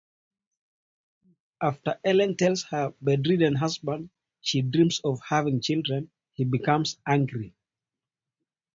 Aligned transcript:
After 1.61 1.99
Ellen 2.03 2.35
tells 2.35 2.63
her 2.71 2.91
bedridden 3.03 3.53
husband 3.53 4.09
she 4.41 4.63
dreams 4.63 4.99
of 5.03 5.21
having 5.23 5.61
children, 5.61 6.09
he 6.33 6.43
becomes 6.43 6.97
angry. 7.05 7.53